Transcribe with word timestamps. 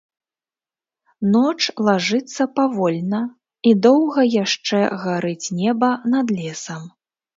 Ноч 1.33 1.59
лажыцца 1.89 2.43
павольна, 2.59 3.19
і 3.73 3.75
доўга 3.87 4.21
яшчэ 4.43 4.79
гарыць 5.05 5.47
неба 5.61 5.89
над 6.15 6.27
лесам. 6.41 6.83